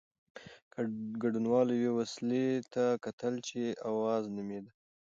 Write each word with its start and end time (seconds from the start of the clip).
ګډونوالو 1.21 1.73
یوې 1.77 1.91
وسيلې 1.99 2.47
ته 2.73 2.83
کتل 3.05 3.33
چې 3.47 3.61
"اوز" 3.87 4.23
نومېده. 4.35 4.71